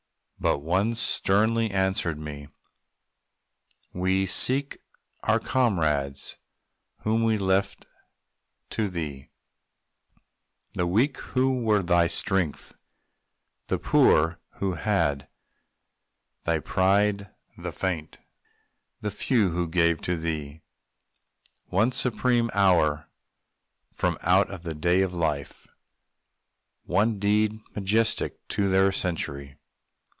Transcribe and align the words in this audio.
But 0.43 0.57
one 0.63 0.95
sternly 0.95 1.69
answered 1.69 2.17
me, 2.17 2.47
"We 3.93 4.25
seek 4.25 4.79
our 5.21 5.39
comrades 5.39 6.39
whom 7.01 7.23
we 7.23 7.37
left 7.37 7.85
to 8.71 8.89
thee: 8.89 9.29
The 10.73 10.87
weak, 10.87 11.19
who 11.37 11.61
were 11.61 11.83
thy 11.83 12.07
strength; 12.07 12.73
the 13.67 13.77
poor, 13.77 14.39
who 14.55 14.73
had 14.73 15.27
Thy 16.45 16.57
pride; 16.57 17.29
the 17.55 17.71
faint 17.71 18.17
and 19.03 19.13
few 19.13 19.51
who 19.51 19.67
gave 19.67 20.01
to 20.01 20.17
thee 20.17 20.63
One 21.65 21.91
supreme 21.91 22.49
hour 22.55 23.07
from 23.93 24.17
out 24.21 24.47
the 24.63 24.73
day 24.73 25.01
of 25.03 25.13
life, 25.13 25.67
One 26.85 27.19
deed 27.19 27.59
majestic 27.75 28.47
to 28.47 28.69
their 28.69 28.91
century. 28.91 29.59